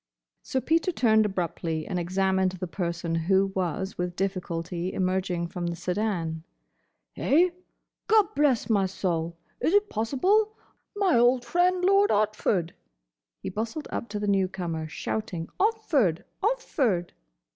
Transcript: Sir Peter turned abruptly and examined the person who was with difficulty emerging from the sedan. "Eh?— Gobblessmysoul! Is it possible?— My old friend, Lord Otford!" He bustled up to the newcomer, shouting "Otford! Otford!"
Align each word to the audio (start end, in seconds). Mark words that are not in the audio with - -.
Sir 0.41 0.61
Peter 0.61 0.91
turned 0.91 1.27
abruptly 1.27 1.85
and 1.85 1.99
examined 1.99 2.53
the 2.53 2.65
person 2.65 3.13
who 3.13 3.51
was 3.53 3.99
with 3.99 4.15
difficulty 4.15 4.91
emerging 4.91 5.45
from 5.49 5.67
the 5.67 5.75
sedan. 5.75 6.41
"Eh?— 7.15 7.51
Gobblessmysoul! 8.09 9.35
Is 9.59 9.75
it 9.75 9.91
possible?— 9.91 10.57
My 10.95 11.19
old 11.19 11.45
friend, 11.45 11.85
Lord 11.85 12.09
Otford!" 12.09 12.71
He 13.43 13.49
bustled 13.51 13.87
up 13.91 14.09
to 14.09 14.19
the 14.19 14.25
newcomer, 14.27 14.87
shouting 14.87 15.47
"Otford! 15.59 16.23
Otford!" 16.41 17.11